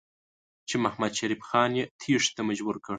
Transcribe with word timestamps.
چې 0.67 0.75
محمدشریف 0.83 1.41
خان 1.49 1.71
یې 1.79 1.83
تېښتې 1.99 2.33
ته 2.37 2.41
مجبور 2.49 2.75
کړ. 2.85 2.89